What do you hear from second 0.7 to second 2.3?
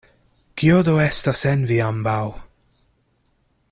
do estas en vi ambaŭ?